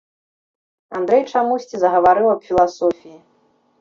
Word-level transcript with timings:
Андрэй 0.99 1.21
чамусьці 1.33 1.75
загаварыў 1.83 2.27
аб 2.33 2.41
філасофіі. 2.49 3.15